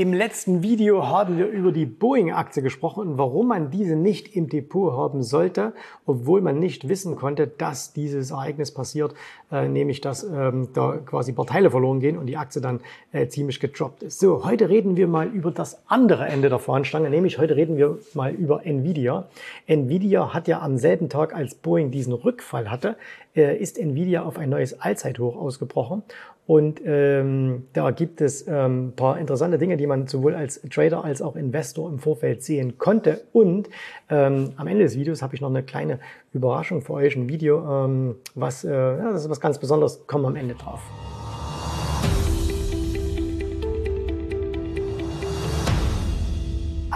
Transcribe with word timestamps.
Im 0.00 0.14
letzten 0.14 0.62
Video 0.62 1.08
haben 1.08 1.36
wir 1.36 1.48
über 1.48 1.72
die 1.72 1.84
Boeing-Aktie 1.84 2.62
gesprochen 2.62 3.06
und 3.06 3.18
warum 3.18 3.48
man 3.48 3.70
diese 3.70 3.96
nicht 3.96 4.34
im 4.34 4.48
Depot 4.48 4.94
haben 4.94 5.22
sollte, 5.22 5.74
obwohl 6.06 6.40
man 6.40 6.58
nicht 6.58 6.88
wissen 6.88 7.16
konnte, 7.16 7.46
dass 7.46 7.92
dieses 7.92 8.30
Ereignis 8.30 8.72
passiert, 8.72 9.12
äh, 9.52 9.68
nämlich 9.68 10.00
dass 10.00 10.24
ähm, 10.24 10.68
da 10.72 10.96
quasi 11.04 11.32
ein 11.32 11.34
paar 11.34 11.44
Teile 11.46 11.70
verloren 11.70 12.00
gehen 12.00 12.16
und 12.16 12.28
die 12.28 12.38
Aktie 12.38 12.62
dann 12.62 12.80
äh, 13.12 13.28
ziemlich 13.28 13.60
gedroppt 13.60 14.02
ist. 14.02 14.20
So, 14.20 14.42
heute 14.42 14.70
reden 14.70 14.96
wir 14.96 15.06
mal 15.06 15.26
über 15.28 15.50
das 15.50 15.82
andere 15.86 16.24
Ende 16.24 16.48
der 16.48 16.60
Fahnenstange, 16.60 17.10
nämlich 17.10 17.36
heute 17.36 17.54
reden 17.54 17.76
wir 17.76 17.98
mal 18.14 18.32
über 18.32 18.64
Nvidia. 18.64 19.28
Nvidia 19.66 20.32
hat 20.32 20.48
ja 20.48 20.62
am 20.62 20.78
selben 20.78 21.10
Tag, 21.10 21.34
als 21.34 21.54
Boeing 21.56 21.90
diesen 21.90 22.14
Rückfall 22.14 22.70
hatte, 22.70 22.96
äh, 23.36 23.54
ist 23.54 23.78
Nvidia 23.78 24.22
auf 24.22 24.38
ein 24.38 24.48
neues 24.48 24.80
Allzeithoch 24.80 25.36
ausgebrochen 25.36 26.04
und 26.50 26.82
ähm, 26.84 27.68
da 27.74 27.92
gibt 27.92 28.20
es 28.20 28.44
ähm, 28.48 28.92
paar 28.96 29.20
interessante 29.20 29.56
Dinge, 29.56 29.76
die 29.76 29.86
man 29.90 30.06
sowohl 30.06 30.34
als 30.34 30.60
Trader 30.70 31.04
als 31.04 31.20
auch 31.20 31.36
Investor 31.36 31.90
im 31.90 31.98
Vorfeld 31.98 32.42
sehen 32.42 32.78
konnte. 32.78 33.22
Und 33.32 33.68
ähm, 34.08 34.52
am 34.56 34.66
Ende 34.66 34.84
des 34.84 34.96
Videos 34.96 35.20
habe 35.20 35.34
ich 35.34 35.40
noch 35.40 35.50
eine 35.50 35.62
kleine 35.62 35.98
Überraschung 36.32 36.80
für 36.80 36.94
euch, 36.94 37.16
ein 37.16 37.28
Video, 37.28 37.84
ähm, 37.84 38.16
was, 38.34 38.64
äh, 38.64 38.70
ja, 38.70 39.12
das 39.12 39.22
ist 39.24 39.30
was 39.30 39.40
ganz 39.40 39.58
Besonderes, 39.58 40.06
kommen 40.06 40.24
am 40.24 40.36
Ende 40.36 40.54
drauf. 40.54 40.80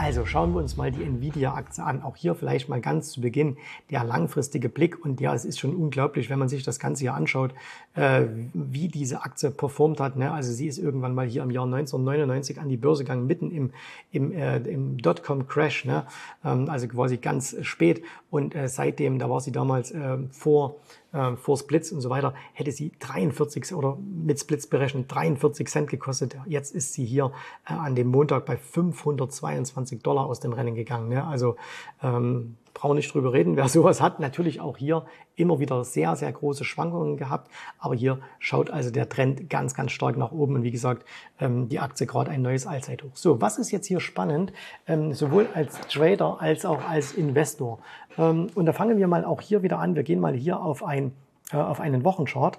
Also 0.04 0.26
schauen 0.26 0.52
wir 0.52 0.60
uns 0.60 0.76
mal 0.76 0.92
die 0.92 1.02
Nvidia-Aktie 1.02 1.82
an. 1.82 2.02
Auch 2.02 2.14
hier 2.14 2.34
vielleicht 2.34 2.68
mal 2.68 2.78
ganz 2.82 3.10
zu 3.10 3.22
Beginn 3.22 3.56
der 3.90 4.04
langfristige 4.04 4.68
Blick. 4.68 5.02
Und 5.02 5.18
ja, 5.18 5.34
es 5.34 5.46
ist 5.46 5.58
schon 5.58 5.74
unglaublich, 5.74 6.28
wenn 6.28 6.38
man 6.38 6.50
sich 6.50 6.62
das 6.62 6.78
Ganze 6.78 7.00
hier 7.00 7.14
anschaut, 7.14 7.54
äh, 7.94 8.26
wie 8.52 8.88
diese 8.88 9.22
Aktie 9.22 9.50
performt 9.50 10.00
hat. 10.00 10.16
Ne? 10.16 10.30
Also 10.30 10.52
sie 10.52 10.66
ist 10.66 10.76
irgendwann 10.76 11.14
mal 11.14 11.26
hier 11.26 11.42
im 11.42 11.50
Jahr 11.50 11.64
1999 11.64 12.60
an 12.60 12.68
die 12.68 12.76
Börse 12.76 13.04
gegangen, 13.04 13.26
mitten 13.26 13.50
im, 13.50 13.70
im, 14.12 14.30
äh, 14.32 14.58
im 14.58 14.98
Dotcom-Crash. 14.98 15.86
Ne? 15.86 16.04
Ähm, 16.44 16.68
also 16.68 16.86
quasi 16.86 17.16
ganz 17.16 17.56
spät. 17.62 18.02
Und 18.30 18.54
äh, 18.54 18.68
seitdem, 18.68 19.18
da 19.18 19.30
war 19.30 19.40
sie 19.40 19.52
damals 19.52 19.90
äh, 19.90 20.18
vor 20.32 20.76
äh, 21.14 21.36
vor 21.36 21.56
Splits 21.56 21.92
und 21.92 22.00
so 22.00 22.10
weiter, 22.10 22.34
hätte 22.52 22.72
sie 22.72 22.92
43 22.98 23.74
oder 23.74 23.96
mit 23.96 24.38
Splits 24.40 24.66
berechnet 24.66 25.12
43 25.12 25.68
Cent 25.68 25.90
gekostet. 25.90 26.36
Jetzt 26.46 26.74
ist 26.74 26.92
sie 26.92 27.04
hier 27.04 27.32
äh, 27.66 27.72
an 27.72 27.94
dem 27.94 28.08
Montag 28.08 28.44
bei 28.44 28.56
522 28.56 30.02
Dollar 30.02 30.26
aus 30.26 30.40
dem 30.40 30.52
Rennen 30.52 30.74
gegangen. 30.74 31.08
Ne? 31.08 31.24
Also 31.24 31.56
ähm, 32.02 32.56
brauchen 32.84 32.96
nicht 32.96 33.14
drüber 33.14 33.32
reden. 33.32 33.56
Wer 33.56 33.68
sowas 33.78 34.02
hat, 34.02 34.20
natürlich 34.20 34.60
auch 34.60 34.76
hier 34.76 35.06
immer 35.36 35.58
wieder 35.58 35.84
sehr, 35.84 36.16
sehr 36.16 36.30
große 36.30 36.64
Schwankungen 36.64 37.16
gehabt. 37.16 37.50
Aber 37.78 37.94
hier 37.94 38.18
schaut 38.38 38.68
also 38.68 38.90
der 38.90 39.08
Trend 39.08 39.48
ganz, 39.48 39.74
ganz 39.74 39.92
stark 39.92 40.18
nach 40.18 40.32
oben. 40.32 40.56
Und 40.56 40.64
wie 40.64 40.70
gesagt, 40.70 41.06
ähm, 41.40 41.70
die 41.70 41.80
Aktie 41.80 42.06
gerade 42.06 42.30
ein 42.30 42.42
neues 42.42 42.66
Allzeithoch. 42.66 43.12
So, 43.14 43.40
was 43.40 43.56
ist 43.56 43.70
jetzt 43.70 43.86
hier 43.86 44.00
spannend? 44.00 44.52
Ähm, 44.86 45.14
sowohl 45.14 45.48
als 45.54 45.80
Trader 45.88 46.42
als 46.42 46.66
auch 46.66 46.86
als 46.86 47.12
Investor. 47.12 47.78
Ähm, 48.18 48.48
und 48.54 48.66
da 48.66 48.74
fangen 48.74 48.98
wir 48.98 49.08
mal 49.08 49.24
auch 49.24 49.40
hier 49.40 49.62
wieder 49.62 49.78
an. 49.78 49.96
Wir 49.96 50.02
gehen 50.02 50.20
mal 50.20 50.34
hier 50.34 50.60
auf, 50.60 50.84
ein, 50.84 51.12
äh, 51.52 51.56
auf 51.56 51.80
einen 51.80 52.04
Wochenchart. 52.04 52.58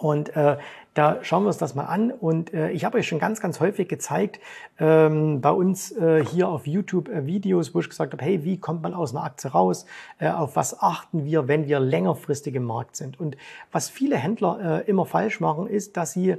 Und 0.00 0.34
äh, 0.34 0.56
da 0.94 1.18
schauen 1.22 1.42
wir 1.44 1.48
uns 1.48 1.58
das 1.58 1.74
mal 1.74 1.84
an. 1.84 2.10
Und 2.10 2.54
äh, 2.54 2.70
ich 2.70 2.84
habe 2.84 2.98
euch 2.98 3.06
schon 3.06 3.18
ganz, 3.18 3.40
ganz 3.40 3.60
häufig 3.60 3.88
gezeigt, 3.88 4.40
ähm, 4.78 5.40
bei 5.40 5.50
uns 5.50 5.92
äh, 5.92 6.24
hier 6.24 6.48
auf 6.48 6.66
YouTube 6.66 7.08
äh, 7.08 7.26
Videos, 7.26 7.74
wo 7.74 7.80
ich 7.80 7.88
gesagt 7.88 8.12
habe, 8.12 8.24
hey, 8.24 8.42
wie 8.44 8.58
kommt 8.58 8.82
man 8.82 8.94
aus 8.94 9.14
einer 9.14 9.24
Aktie 9.24 9.50
raus? 9.50 9.84
Äh, 10.18 10.30
auf 10.30 10.56
was 10.56 10.80
achten 10.80 11.24
wir, 11.24 11.48
wenn 11.48 11.66
wir 11.66 11.80
längerfristig 11.80 12.54
im 12.54 12.64
Markt 12.64 12.96
sind? 12.96 13.20
Und 13.20 13.36
was 13.72 13.90
viele 13.90 14.16
Händler 14.16 14.82
äh, 14.86 14.88
immer 14.88 15.04
falsch 15.04 15.38
machen, 15.38 15.66
ist, 15.66 15.96
dass 15.96 16.12
sie 16.12 16.36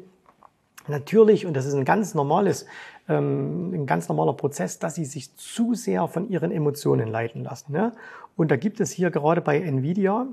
natürlich, 0.88 1.46
und 1.46 1.56
das 1.56 1.68
ist 1.68 1.76
ein 1.76 1.86
ganz 1.86 2.16
normales, 2.16 2.66
ähm, 3.08 3.74
ein 3.74 3.86
ganz 3.86 4.10
normaler 4.10 4.34
Prozess, 4.34 4.80
dass 4.80 4.96
sie 4.96 5.06
sich 5.06 5.36
zu 5.36 5.76
sehr 5.76 6.08
von 6.08 6.30
ihren 6.30 6.52
Emotionen 6.52 7.10
leiten 7.10 7.44
lassen. 7.44 7.74
Ne? 7.74 7.94
Und 8.36 8.50
da 8.50 8.56
gibt 8.56 8.80
es 8.80 8.92
hier 8.92 9.12
gerade 9.12 9.42
bei 9.42 9.60
Nvidia, 9.60 10.26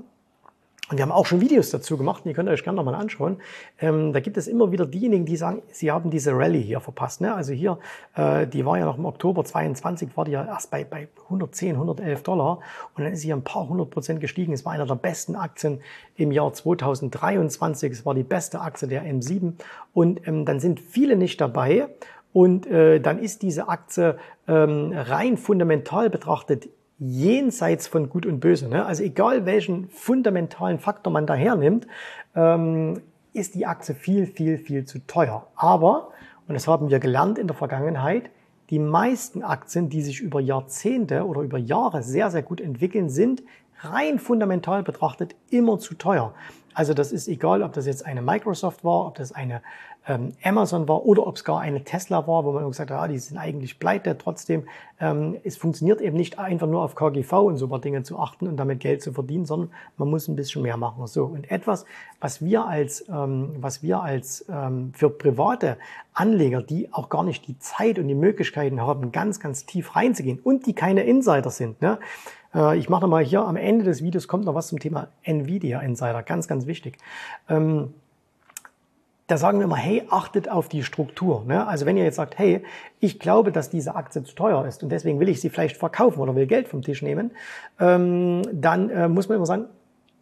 und 0.89 0.97
wir 0.97 1.03
haben 1.03 1.11
auch 1.11 1.27
schon 1.27 1.39
Videos 1.39 1.69
dazu 1.69 1.97
gemacht, 1.97 2.23
die 2.25 2.33
könnt 2.33 2.49
ihr 2.49 2.53
euch 2.53 2.63
gerne 2.63 2.77
nochmal 2.77 2.95
anschauen. 2.95 3.37
Ähm, 3.79 4.11
da 4.11 4.19
gibt 4.19 4.37
es 4.37 4.47
immer 4.47 4.71
wieder 4.71 4.87
diejenigen, 4.87 5.25
die 5.25 5.35
sagen, 5.35 5.61
sie 5.71 5.91
haben 5.91 6.09
diese 6.09 6.31
Rallye 6.31 6.61
hier 6.61 6.79
verpasst. 6.79 7.21
Ne? 7.21 7.33
Also 7.33 7.53
hier, 7.53 7.77
äh, 8.15 8.47
die 8.47 8.65
war 8.65 8.79
ja 8.79 8.85
noch 8.85 8.97
im 8.97 9.05
Oktober 9.05 9.45
22, 9.45 10.17
war 10.17 10.25
die 10.25 10.31
ja 10.31 10.43
erst 10.43 10.71
bei, 10.71 10.83
bei 10.83 11.07
110, 11.25 11.75
111 11.75 12.23
Dollar 12.23 12.59
und 12.95 13.03
dann 13.03 13.13
ist 13.13 13.21
sie 13.21 13.31
ein 13.31 13.43
paar 13.43 13.69
hundert 13.69 13.91
Prozent 13.91 14.19
gestiegen. 14.19 14.51
Es 14.51 14.65
war 14.65 14.73
einer 14.73 14.87
der 14.87 14.95
besten 14.95 15.35
Aktien 15.35 15.81
im 16.15 16.31
Jahr 16.31 16.51
2023. 16.51 17.91
Es 17.91 18.05
war 18.05 18.15
die 18.15 18.23
beste 18.23 18.59
Aktie 18.59 18.87
der 18.87 19.03
M7 19.03 19.53
und 19.93 20.27
ähm, 20.27 20.45
dann 20.45 20.59
sind 20.59 20.79
viele 20.79 21.15
nicht 21.15 21.39
dabei. 21.39 21.87
Und 22.31 22.67
äh, 22.67 22.99
dann 22.99 23.17
ist 23.17 23.41
diese 23.41 23.69
Aktie 23.69 24.17
ähm, 24.47 24.93
rein 24.95 25.35
fundamental 25.37 26.09
betrachtet 26.09 26.69
jenseits 26.99 27.87
von 27.87 28.09
Gut 28.09 28.25
und 28.25 28.39
Böse. 28.39 28.67
Ne? 28.67 28.85
Also 28.85 29.03
egal 29.03 29.45
welchen 29.45 29.89
fundamentalen 29.89 30.79
Faktor 30.79 31.11
man 31.11 31.25
da 31.25 31.33
hernimmt, 31.33 31.87
ähm, 32.35 33.01
ist 33.33 33.55
die 33.55 33.65
Aktie 33.65 33.95
viel, 33.95 34.27
viel, 34.27 34.57
viel 34.57 34.85
zu 34.85 34.99
teuer. 35.07 35.47
Aber, 35.55 36.11
und 36.47 36.53
das 36.53 36.67
haben 36.67 36.89
wir 36.89 36.99
gelernt 36.99 37.37
in 37.37 37.47
der 37.47 37.55
Vergangenheit, 37.55 38.29
die 38.69 38.79
meisten 38.79 39.43
Aktien, 39.43 39.89
die 39.89 40.01
sich 40.01 40.19
über 40.19 40.39
Jahrzehnte 40.39 41.25
oder 41.25 41.41
über 41.41 41.57
Jahre 41.57 42.03
sehr, 42.03 42.29
sehr 42.29 42.43
gut 42.43 42.61
entwickeln, 42.61 43.09
sind 43.09 43.41
rein 43.79 44.19
fundamental 44.19 44.83
betrachtet 44.83 45.35
immer 45.49 45.79
zu 45.79 45.95
teuer. 45.95 46.33
Also 46.73 46.93
das 46.93 47.11
ist 47.11 47.27
egal, 47.27 47.63
ob 47.63 47.73
das 47.73 47.85
jetzt 47.85 48.05
eine 48.05 48.21
Microsoft 48.21 48.83
war, 48.83 49.07
ob 49.07 49.15
das 49.15 49.31
eine 49.31 49.61
ähm, 50.07 50.33
Amazon 50.43 50.87
war 50.87 51.05
oder 51.05 51.27
ob 51.27 51.35
es 51.35 51.43
gar 51.43 51.59
eine 51.59 51.83
Tesla 51.83 52.25
war, 52.27 52.43
wo 52.43 52.51
man 52.51 52.67
gesagt 52.67 52.89
hat, 52.89 52.99
ja, 52.99 53.07
die 53.07 53.19
sind 53.19 53.37
eigentlich 53.37 53.79
pleite. 53.79 54.17
Trotzdem, 54.17 54.63
ähm, 54.99 55.37
es 55.43 55.55
funktioniert 55.57 56.01
eben 56.01 56.17
nicht 56.17 56.39
einfach 56.39 56.67
nur 56.67 56.81
auf 56.81 56.95
KGV 56.95 57.33
und 57.33 57.57
so 57.57 57.67
paar 57.67 57.79
Dinge 57.79 58.03
zu 58.03 58.17
achten 58.19 58.47
und 58.47 58.57
damit 58.57 58.79
Geld 58.79 59.01
zu 59.01 59.13
verdienen, 59.13 59.45
sondern 59.45 59.71
man 59.97 60.09
muss 60.09 60.27
ein 60.27 60.35
bisschen 60.35 60.63
mehr 60.63 60.77
machen. 60.77 61.05
So 61.07 61.25
und 61.25 61.49
etwas, 61.51 61.85
was 62.19 62.43
wir 62.43 62.65
als, 62.65 63.05
ähm, 63.09 63.55
was 63.59 63.83
wir 63.83 64.01
als 64.01 64.45
ähm, 64.49 64.91
für 64.95 65.09
private 65.09 65.77
Anleger, 66.13 66.61
die 66.61 66.91
auch 66.91 67.09
gar 67.09 67.23
nicht 67.23 67.47
die 67.47 67.57
Zeit 67.59 67.99
und 67.99 68.07
die 68.07 68.15
Möglichkeiten 68.15 68.81
haben, 68.81 69.11
ganz, 69.11 69.39
ganz 69.39 69.65
tief 69.65 69.95
reinzugehen 69.95 70.39
und 70.43 70.65
die 70.65 70.73
keine 70.73 71.03
Insider 71.03 71.49
sind, 71.49 71.81
ne? 71.81 71.99
Äh, 72.53 72.77
ich 72.77 72.89
mache 72.89 73.07
mal 73.07 73.23
hier 73.23 73.41
am 73.41 73.55
Ende 73.55 73.85
des 73.85 74.03
Videos 74.03 74.27
kommt 74.27 74.45
noch 74.45 74.55
was 74.55 74.67
zum 74.67 74.79
Thema 74.79 75.09
Nvidia 75.23 75.79
Insider, 75.81 76.23
ganz, 76.23 76.47
ganz 76.47 76.65
wichtig. 76.65 76.97
Ähm, 77.49 77.93
da 79.29 79.37
sagen 79.37 79.59
wir 79.59 79.67
mal, 79.67 79.75
hey, 79.75 80.03
achtet 80.09 80.49
auf 80.49 80.69
die 80.69 80.83
Struktur. 80.83 81.43
Ne? 81.45 81.67
Also 81.67 81.85
wenn 81.85 81.95
ihr 81.97 82.03
jetzt 82.03 82.15
sagt, 82.15 82.39
hey, 82.39 82.63
ich 82.99 83.19
glaube, 83.19 83.51
dass 83.51 83.69
diese 83.69 83.95
Aktie 83.95 84.23
zu 84.23 84.33
teuer 84.33 84.65
ist 84.65 84.81
und 84.81 84.89
deswegen 84.89 85.19
will 85.19 85.29
ich 85.29 85.39
sie 85.39 85.51
vielleicht 85.51 85.77
verkaufen 85.77 86.19
oder 86.19 86.35
will 86.35 86.47
Geld 86.47 86.67
vom 86.67 86.81
Tisch 86.81 87.03
nehmen, 87.03 87.31
ähm, 87.79 88.41
dann 88.51 88.89
äh, 88.89 89.07
muss 89.07 89.29
man 89.29 89.35
immer 89.35 89.45
sagen, 89.45 89.65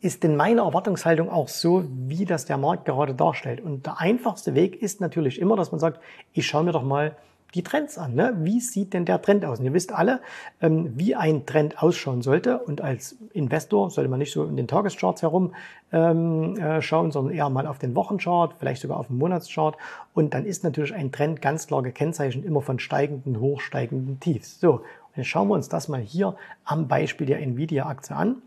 ist 0.02 0.24
denn 0.24 0.36
meine 0.36 0.62
Erwartungshaltung 0.62 1.30
auch 1.30 1.48
so, 1.48 1.86
wie 1.90 2.26
das 2.26 2.46
der 2.46 2.58
Markt 2.58 2.86
gerade 2.86 3.16
darstellt? 3.16 3.62
Und 3.62 3.86
der 3.86 4.00
einfachste 4.00 4.54
Weg 4.56 4.82
ist 4.82 5.00
natürlich 5.00 5.40
immer, 5.40 5.56
dass 5.56 5.72
man 5.72 5.80
sagt, 5.80 6.02
ich 6.34 6.46
schaue 6.46 6.66
mir 6.66 6.74
doch 6.74 6.84
mal 6.84 7.16
die 7.58 7.64
Trends 7.64 7.98
an. 7.98 8.14
Ne? 8.14 8.36
Wie 8.40 8.62
sieht 8.62 8.94
denn 8.94 9.06
der 9.06 9.22
Trend 9.22 9.44
aus? 9.44 9.60
Und 9.60 9.66
ihr 9.66 9.74
wisst 9.74 9.92
alle, 9.92 10.22
ähm, 10.62 10.94
wie 10.96 11.16
ein 11.16 11.46
Trend 11.46 11.82
ausschauen 11.82 12.22
sollte. 12.22 12.60
Und 12.60 12.82
als 12.82 13.18
Investor 13.34 13.90
sollte 13.90 14.10
man 14.10 14.20
nicht 14.20 14.32
so 14.32 14.46
in 14.46 14.56
den 14.56 14.68
Tagescharts 14.68 15.24
herum 15.24 15.54
ähm, 15.92 16.56
äh, 16.58 16.82
schauen, 16.82 17.12
sondern 17.12 17.34
eher 17.34 17.50
mal 17.50 17.68
auf 17.68 17.80
den 17.80 17.96
Wochenchart, 17.96 18.54
vielleicht 18.60 18.82
sogar 18.82 18.98
auf 18.98 19.08
den 19.08 19.18
Monatschart. 19.18 19.76
Und 20.14 20.34
dann 20.34 20.46
ist 20.46 20.64
natürlich 20.64 20.94
ein 20.94 21.12
Trend 21.12 21.42
ganz 21.42 21.68
klar 21.68 21.82
gekennzeichnet 21.82 22.46
immer 22.46 22.62
von 22.62 22.80
steigenden, 22.80 23.40
hochsteigenden 23.40 24.20
Tiefs. 24.20 24.60
So, 24.60 24.82
jetzt 25.16 25.28
schauen 25.28 25.48
wir 25.48 25.56
uns 25.56 25.68
das 25.68 25.88
mal 25.88 26.00
hier 26.00 26.36
am 26.64 26.88
Beispiel 26.88 27.28
der 27.28 27.42
Nvidia-Aktie 27.42 28.16
an 28.16 28.38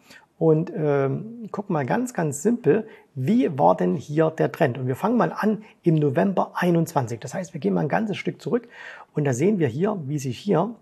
und 0.41 0.73
ähm, 0.75 1.49
gucken 1.53 1.75
mal 1.75 1.85
ganz, 1.85 2.15
ganz 2.15 2.43
simpel, 2.43 2.89
wie 3.15 3.59
war 3.59 3.77
denn 3.77 3.95
hier 3.95 4.31
der 4.31 4.51
Trend? 4.51 4.79
Und 4.79 4.87
wir 4.87 4.97
fangen 4.97 5.19
mal 5.19 5.35
an 5.37 5.65
im 5.83 5.97
November 5.97 6.53
21. 6.55 7.21
Das 7.21 7.35
heißt, 7.35 7.53
wir 7.53 7.61
gehen 7.61 7.75
mal 7.75 7.83
ein 7.83 7.91
ganzes 7.91 8.17
Stück 8.17 8.41
zurück 8.41 8.67
und 9.13 9.25
da 9.25 9.35
sehen 9.35 9.59
wir 9.59 9.69
hier, 9.69 9.99
wie 10.07 10.19
sich 10.19 10.39
hier 10.39 10.75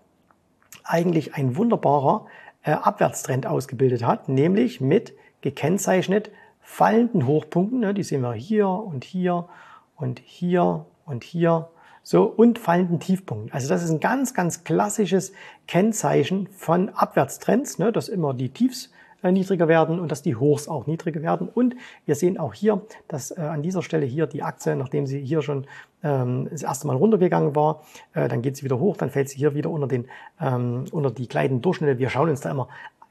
eigentlich 0.85 1.35
ein 1.35 1.57
wunderbarer 1.57 2.27
äh, 2.63 2.71
Abwärtstrend 2.71 3.49
ausgebildet 3.49 4.07
hat, 4.07 4.29
nämlich 4.29 4.81
mit 4.81 5.15
gekennzeichnet 5.41 6.31
fallenden 6.61 7.27
Hochpunkten. 7.27 7.81
Ne, 7.81 7.95
die 7.95 8.05
sehen 8.05 8.23
wir 8.23 8.35
hier 8.35 8.69
und 8.69 9.03
hier 9.03 9.49
und 9.97 10.21
hier 10.21 10.87
und 11.05 11.25
hier. 11.25 11.69
So, 12.05 12.23
und 12.27 12.61
fallenden 12.61 13.01
Tiefpunkten. 13.01 13.53
Also 13.53 13.69
das 13.69 13.83
ist 13.83 13.91
ein 13.91 13.99
ganz, 13.99 14.35
ganz 14.35 14.63
klassisches 14.63 15.33
Kennzeichen 15.67 16.47
von 16.53 16.91
Abwärtstrends, 16.91 17.81
ne, 17.81 17.91
dass 17.91 18.09
immer 18.09 18.35
die 18.35 18.51
Tiefs 18.51 18.93
niedriger 19.23 19.69
werden 19.69 19.99
und 19.99 20.13
dass 20.13 20.23
die 20.23 20.37
Hochs 20.37 20.69
auch 20.69 20.87
niedriger 20.87 21.23
werden. 21.23 21.49
Und 21.49 21.75
wir 22.07 22.15
sehen 22.15 22.39
auch 22.39 22.55
hier, 22.55 22.83
dass 23.09 23.31
äh, 23.31 23.41
an 23.41 23.63
dieser 23.63 23.83
Stelle 23.83 24.07
hier 24.07 24.27
die 24.27 24.43
Aktie, 24.43 24.77
nachdem 24.77 25.07
sie 25.07 25.21
hier 25.21 25.43
schon 25.43 25.67
ähm, 26.03 26.49
das 26.51 26.63
erste 26.63 26.87
Mal 26.87 26.97
runtergegangen 26.97 27.57
war, 27.57 27.83
äh, 28.15 28.29
dann 28.29 28.43
geht 28.43 28.57
sie 28.57 28.65
wieder 28.65 28.79
hoch, 28.79 28.97
dann 28.97 29.11
fällt 29.11 29.29
sie 29.29 29.39
hier 29.39 29.55
wieder 29.55 29.71
unter, 29.71 29.89
den, 29.89 30.07
ähm, 30.41 30.85
unter 30.93 31.11
die 31.11 31.29
gleitenden 31.29 31.63
Durchschnitte. 31.63 31.99
Wir 31.99 32.11
schauen 32.11 32.31
uns 32.31 32.41
da 32.41 32.51
immer 32.51 32.69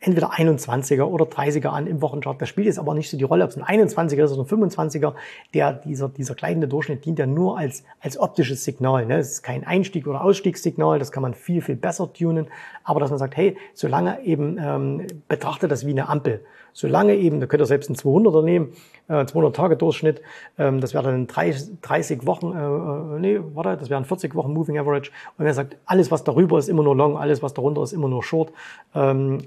entweder 0.07 0.31
21er 0.31 1.03
oder 1.03 1.25
30er 1.25 1.67
an 1.67 1.85
im 1.85 2.01
Wochenchart. 2.01 2.41
Das 2.41 2.47
spielt 2.47 2.67
jetzt 2.67 2.79
aber 2.79 2.93
nicht 2.93 3.09
so 3.09 3.17
die 3.17 3.25
Rolle, 3.25 3.43
ob 3.43 3.49
es 3.49 3.57
ein 3.57 3.63
21er 3.63 4.23
ist 4.23 4.31
oder 4.31 4.43
ein 4.43 4.69
25er. 4.69 5.13
Der, 5.53 5.73
dieser, 5.73 6.07
dieser 6.07 6.33
gleitende 6.33 6.67
Durchschnitt 6.67 7.05
dient 7.05 7.19
ja 7.19 7.25
nur 7.25 7.57
als, 7.57 7.83
als 7.99 8.17
optisches 8.17 8.63
Signal. 8.63 9.05
Ne? 9.05 9.17
Es 9.17 9.33
ist 9.33 9.43
kein 9.43 9.65
Einstieg- 9.65 10.07
oder 10.07 10.23
Ausstiegssignal, 10.23 10.97
das 10.97 11.11
kann 11.11 11.21
man 11.23 11.33
viel, 11.33 11.61
viel 11.61 11.75
besser 11.75 12.11
tunen. 12.11 12.47
Aber 12.85 13.01
dass 13.01 13.09
man 13.09 13.19
sagt, 13.19 13.35
hey, 13.35 13.57
solange 13.73 14.23
eben, 14.23 14.57
ähm, 14.59 15.07
betrachte 15.27 15.67
das 15.67 15.85
wie 15.85 15.91
eine 15.91 16.07
Ampel. 16.07 16.41
Solange 16.71 17.15
eben, 17.15 17.39
da 17.39 17.47
könnt 17.47 17.61
ihr 17.61 17.65
selbst 17.65 17.89
einen 17.89 17.97
200er 17.97 18.43
nehmen, 18.43 18.71
äh, 19.07 19.13
200-Tage-Durchschnitt, 19.13 20.21
ähm, 20.57 20.79
das 20.79 20.93
wäre 20.93 21.05
dann 21.05 21.27
30, 21.27 21.81
30 21.81 22.25
Wochen, 22.27 22.53
äh, 22.53 23.15
äh, 23.15 23.19
nee, 23.19 23.39
warte, 23.55 23.77
das 23.77 23.89
wären 23.89 24.05
40 24.05 24.35
Wochen 24.35 24.53
Moving 24.53 24.77
Average. 24.77 25.11
Und 25.37 25.45
er 25.47 25.53
sagt, 25.53 25.77
alles, 25.85 26.11
was 26.11 26.23
darüber 26.23 26.59
ist, 26.59 26.69
immer 26.69 26.83
nur 26.83 26.95
Long, 26.95 27.17
alles, 27.17 27.41
was 27.41 27.53
darunter 27.53 27.81
ist, 27.81 27.93
immer 27.93 28.07
nur 28.07 28.23
Short. 28.23 28.51
Ähm, 28.93 29.39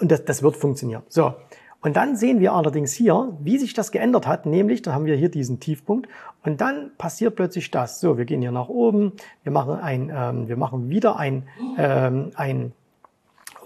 und 0.00 0.10
das, 0.10 0.24
das 0.24 0.42
wird 0.42 0.56
funktionieren. 0.56 1.02
So. 1.08 1.34
Und 1.82 1.96
dann 1.96 2.16
sehen 2.16 2.40
wir 2.40 2.52
allerdings 2.52 2.92
hier, 2.92 3.36
wie 3.40 3.58
sich 3.58 3.72
das 3.74 3.92
geändert 3.92 4.26
hat, 4.26 4.44
nämlich, 4.44 4.82
dann 4.82 4.94
haben 4.94 5.06
wir 5.06 5.14
hier 5.14 5.28
diesen 5.28 5.60
Tiefpunkt 5.60 6.08
und 6.44 6.60
dann 6.60 6.90
passiert 6.98 7.36
plötzlich 7.36 7.70
das. 7.70 8.00
So, 8.00 8.18
wir 8.18 8.24
gehen 8.24 8.40
hier 8.40 8.50
nach 8.50 8.68
oben, 8.68 9.12
wir 9.44 9.52
machen 9.52 9.74
ein, 9.74 10.12
ähm, 10.12 10.48
wir 10.48 10.56
machen 10.56 10.88
wieder 10.90 11.16
ein, 11.16 11.46
ähm, 11.78 12.32
ein 12.34 12.72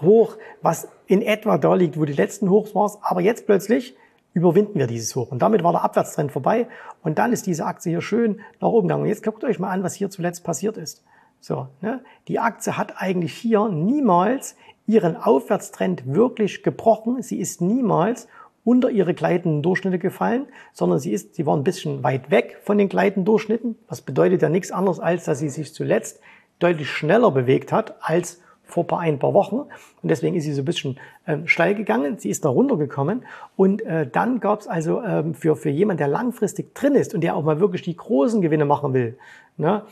Hoch, 0.01 0.37
was 0.61 0.87
in 1.07 1.21
etwa 1.21 1.57
da 1.57 1.73
liegt, 1.73 1.97
wo 1.97 2.05
die 2.05 2.13
letzten 2.13 2.49
Hochs 2.49 2.75
waren, 2.75 2.91
aber 3.01 3.21
jetzt 3.21 3.45
plötzlich 3.45 3.95
überwinden 4.33 4.77
wir 4.77 4.87
dieses 4.87 5.15
Hoch. 5.15 5.31
Und 5.31 5.41
damit 5.41 5.63
war 5.63 5.71
der 5.71 5.83
Abwärtstrend 5.83 6.31
vorbei 6.31 6.67
und 7.03 7.17
dann 7.17 7.33
ist 7.33 7.47
diese 7.47 7.65
Aktie 7.65 7.91
hier 7.91 8.01
schön 8.01 8.41
nach 8.59 8.69
oben 8.69 8.87
gegangen. 8.87 9.03
Und 9.03 9.09
jetzt 9.09 9.23
guckt 9.23 9.43
euch 9.43 9.59
mal 9.59 9.69
an, 9.69 9.83
was 9.83 9.95
hier 9.95 10.09
zuletzt 10.09 10.43
passiert 10.43 10.77
ist. 10.77 11.03
So, 11.39 11.67
ne? 11.81 12.01
Die 12.27 12.39
Aktie 12.39 12.77
hat 12.77 12.93
eigentlich 12.97 13.33
hier 13.33 13.67
niemals 13.67 14.55
ihren 14.87 15.15
Aufwärtstrend 15.15 16.13
wirklich 16.13 16.63
gebrochen. 16.63 17.21
Sie 17.21 17.39
ist 17.39 17.61
niemals 17.61 18.27
unter 18.63 18.89
ihre 18.89 19.13
gleitenden 19.13 19.63
Durchschnitte 19.63 19.99
gefallen, 19.99 20.45
sondern 20.73 20.99
sie 20.99 21.11
ist, 21.11 21.35
sie 21.35 21.45
war 21.45 21.55
ein 21.55 21.63
bisschen 21.63 22.03
weit 22.03 22.29
weg 22.29 22.59
von 22.63 22.77
den 22.77 22.89
gleitenden 22.89 23.25
Durchschnitten. 23.25 23.77
Das 23.89 24.01
bedeutet 24.01 24.41
ja 24.41 24.49
nichts 24.49 24.71
anderes, 24.71 24.99
als 24.99 25.25
dass 25.25 25.39
sie 25.39 25.49
sich 25.49 25.73
zuletzt 25.73 26.19
deutlich 26.59 26.89
schneller 26.89 27.31
bewegt 27.31 27.71
hat 27.71 27.95
als 28.01 28.39
vor 28.63 28.99
ein 28.99 29.19
paar 29.19 29.33
Wochen. 29.33 29.55
Und 30.01 30.09
deswegen 30.09 30.35
ist 30.35 30.45
sie 30.45 30.53
so 30.53 30.61
ein 30.61 30.65
bisschen 30.65 30.99
ähm, 31.27 31.47
steil 31.47 31.75
gegangen. 31.75 32.17
Sie 32.19 32.29
ist 32.29 32.45
da 32.45 32.49
runtergekommen. 32.49 33.23
Und 33.57 33.81
äh, 33.81 34.07
dann 34.07 34.39
gab 34.39 34.61
es 34.61 34.67
also 34.67 35.01
ähm, 35.03 35.33
für, 35.33 35.55
für 35.55 35.69
jemand, 35.69 35.99
der 35.99 36.07
langfristig 36.07 36.73
drin 36.73 36.95
ist 36.95 37.13
und 37.13 37.21
der 37.21 37.35
auch 37.35 37.43
mal 37.43 37.59
wirklich 37.59 37.81
die 37.81 37.95
großen 37.95 38.41
Gewinne 38.41 38.65
machen 38.65 38.93
will, 38.93 39.17
ne, 39.57 39.83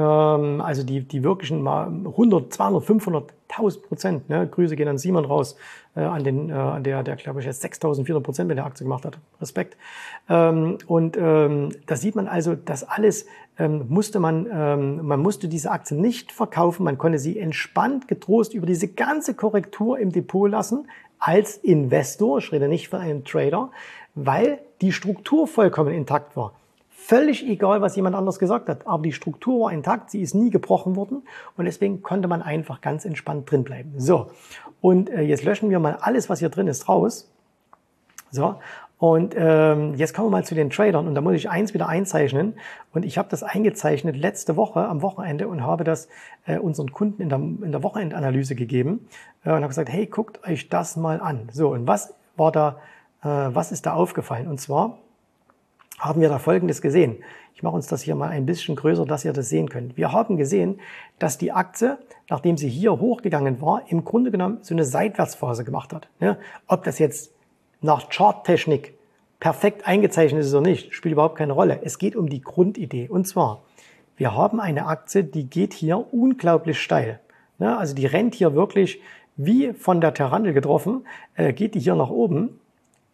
also 0.00 0.82
die, 0.82 1.00
die 1.00 1.24
wirklichen 1.24 1.62
mal 1.62 1.86
100, 1.86 2.52
200, 2.52 2.84
500, 2.84 3.32
1000 3.48 3.82
Prozent. 3.88 4.28
Ne? 4.28 4.46
Grüße 4.46 4.76
gehen 4.76 4.88
an 4.88 4.98
Simon 4.98 5.24
raus, 5.24 5.56
äh, 5.96 6.00
an 6.00 6.22
den, 6.24 6.50
äh, 6.50 6.52
an 6.52 6.84
der, 6.84 7.02
der 7.02 7.16
glaube 7.16 7.40
ich 7.40 7.46
jetzt 7.46 7.62
6400 7.62 8.22
Prozent 8.22 8.48
mit 8.48 8.58
der 8.58 8.66
Aktie 8.66 8.84
gemacht 8.84 9.04
hat. 9.04 9.18
Respekt. 9.40 9.76
Ähm, 10.28 10.78
und 10.86 11.16
ähm, 11.16 11.70
da 11.86 11.96
sieht 11.96 12.14
man 12.14 12.28
also, 12.28 12.54
das 12.54 12.84
alles 12.84 13.26
ähm, 13.58 13.86
musste 13.88 14.20
man, 14.20 14.46
ähm, 14.52 15.06
man 15.06 15.20
musste 15.20 15.48
diese 15.48 15.70
Aktie 15.70 15.96
nicht 15.96 16.32
verkaufen, 16.32 16.84
man 16.84 16.98
konnte 16.98 17.18
sie 17.18 17.38
entspannt, 17.38 18.08
getrost 18.08 18.54
über 18.54 18.66
diese 18.66 18.88
ganze 18.88 19.34
Korrektur 19.34 19.98
im 19.98 20.12
Depot 20.12 20.50
lassen 20.50 20.86
als 21.18 21.56
Investor, 21.56 22.38
ich 22.38 22.52
rede 22.52 22.68
nicht 22.68 22.88
von 22.88 23.00
einem 23.00 23.24
Trader, 23.24 23.70
weil 24.14 24.60
die 24.80 24.92
Struktur 24.92 25.48
vollkommen 25.48 25.92
intakt 25.92 26.36
war. 26.36 26.52
Völlig 27.00 27.48
egal, 27.48 27.80
was 27.80 27.96
jemand 27.96 28.16
anders 28.16 28.38
gesagt 28.38 28.68
hat. 28.68 28.86
Aber 28.86 29.02
die 29.02 29.12
Struktur 29.12 29.64
war 29.64 29.72
intakt, 29.72 30.10
sie 30.10 30.20
ist 30.20 30.34
nie 30.34 30.50
gebrochen 30.50 30.96
worden 30.96 31.22
und 31.56 31.64
deswegen 31.64 32.02
konnte 32.02 32.28
man 32.28 32.42
einfach 32.42 32.80
ganz 32.80 33.04
entspannt 33.04 33.50
drin 33.50 33.64
bleiben. 33.64 33.94
So, 33.96 34.30
und 34.80 35.08
äh, 35.08 35.22
jetzt 35.22 35.44
löschen 35.44 35.70
wir 35.70 35.78
mal 35.78 35.96
alles, 36.00 36.28
was 36.28 36.40
hier 36.40 36.50
drin 36.50 36.66
ist, 36.66 36.88
raus. 36.88 37.30
So, 38.30 38.56
und 38.98 39.34
ähm, 39.38 39.94
jetzt 39.94 40.12
kommen 40.12 40.26
wir 40.26 40.32
mal 40.32 40.44
zu 40.44 40.56
den 40.56 40.70
Tradern 40.70 41.06
und 41.06 41.14
da 41.14 41.20
muss 41.20 41.34
ich 41.34 41.48
eins 41.48 41.72
wieder 41.72 41.88
einzeichnen. 41.88 42.54
Und 42.92 43.04
ich 43.04 43.16
habe 43.16 43.28
das 43.30 43.42
eingezeichnet 43.42 44.16
letzte 44.16 44.56
Woche 44.56 44.80
am 44.80 45.00
Wochenende 45.00 45.48
und 45.48 45.62
habe 45.62 45.84
das 45.84 46.08
äh, 46.46 46.58
unseren 46.58 46.92
Kunden 46.92 47.22
in 47.22 47.28
der, 47.28 47.38
in 47.38 47.72
der 47.72 47.82
Wochenendanalyse 47.84 48.54
gegeben 48.56 49.08
äh, 49.44 49.50
und 49.50 49.56
habe 49.56 49.68
gesagt, 49.68 49.88
hey, 49.88 50.06
guckt 50.06 50.44
euch 50.46 50.68
das 50.68 50.96
mal 50.96 51.20
an. 51.20 51.48
So, 51.52 51.70
und 51.70 51.86
was 51.86 52.12
war 52.36 52.50
da, 52.50 52.80
äh, 53.22 53.28
was 53.28 53.70
ist 53.72 53.86
da 53.86 53.94
aufgefallen? 53.94 54.48
Und 54.48 54.60
zwar 54.60 54.98
haben 55.98 56.20
wir 56.20 56.28
da 56.28 56.38
Folgendes 56.38 56.80
gesehen. 56.80 57.22
Ich 57.54 57.62
mache 57.62 57.74
uns 57.74 57.88
das 57.88 58.02
hier 58.02 58.14
mal 58.14 58.28
ein 58.28 58.46
bisschen 58.46 58.76
größer, 58.76 59.04
dass 59.04 59.24
ihr 59.24 59.32
das 59.32 59.48
sehen 59.48 59.68
könnt. 59.68 59.96
Wir 59.96 60.12
haben 60.12 60.36
gesehen, 60.36 60.80
dass 61.18 61.38
die 61.38 61.50
Aktie, 61.50 61.98
nachdem 62.28 62.56
sie 62.56 62.68
hier 62.68 63.00
hochgegangen 63.00 63.60
war, 63.60 63.82
im 63.88 64.04
Grunde 64.04 64.30
genommen 64.30 64.58
so 64.62 64.74
eine 64.74 64.84
Seitwärtsphase 64.84 65.64
gemacht 65.64 65.92
hat. 65.92 66.08
Ob 66.68 66.84
das 66.84 67.00
jetzt 67.00 67.32
nach 67.80 68.08
Charttechnik 68.10 68.94
perfekt 69.40 69.86
eingezeichnet 69.86 70.42
ist 70.42 70.54
oder 70.54 70.68
nicht, 70.68 70.94
spielt 70.94 71.12
überhaupt 71.12 71.36
keine 71.36 71.52
Rolle. 71.52 71.80
Es 71.82 71.98
geht 71.98 72.14
um 72.14 72.28
die 72.28 72.42
Grundidee. 72.42 73.08
Und 73.08 73.26
zwar, 73.26 73.62
wir 74.16 74.34
haben 74.36 74.60
eine 74.60 74.86
Aktie, 74.86 75.24
die 75.24 75.50
geht 75.50 75.74
hier 75.74 76.12
unglaublich 76.12 76.80
steil. 76.80 77.18
Also 77.58 77.94
die 77.94 78.06
rennt 78.06 78.36
hier 78.36 78.54
wirklich 78.54 79.00
wie 79.36 79.72
von 79.72 80.00
der 80.00 80.14
Terrandel 80.14 80.52
getroffen, 80.52 81.06
äh, 81.34 81.52
geht 81.52 81.74
die 81.74 81.80
hier 81.80 81.94
nach 81.94 82.10
oben. 82.10 82.60